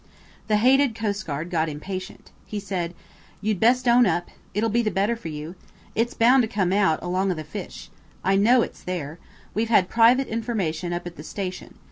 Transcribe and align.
The 0.47 0.57
hated 0.57 0.95
coastguard 0.95 1.51
got 1.51 1.69
impatient. 1.69 2.31
He 2.47 2.59
said– 2.59 2.95
"You'd 3.39 3.59
best 3.59 3.87
own 3.87 4.07
up. 4.07 4.31
It'll 4.55 4.67
be 4.71 4.81
the 4.81 4.89
better 4.89 5.15
for 5.15 5.27
you. 5.27 5.53
It's 5.93 6.15
bound 6.15 6.41
to 6.41 6.47
come 6.47 6.73
out, 6.73 6.97
along 7.03 7.29
of 7.29 7.37
the 7.37 7.43
fish. 7.43 7.91
I 8.23 8.35
know 8.35 8.63
it's 8.63 8.81
there. 8.81 9.19
We've 9.53 9.69
had 9.69 9.89
private 9.89 10.27
information 10.27 10.91
up 10.91 11.05
at 11.05 11.17
the 11.17 11.23
station. 11.23 11.75